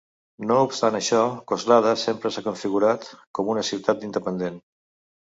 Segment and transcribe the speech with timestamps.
[0.51, 1.19] No obstant això,
[1.53, 3.09] Coslada sempre s'ha configurat
[3.39, 4.63] com una ciutat independent.